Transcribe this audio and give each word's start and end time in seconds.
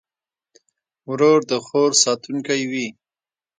ورور 1.09 1.39
د 1.49 1.51
خور 1.65 1.91
ساتونکی 2.03 2.61
وي. 2.71 2.87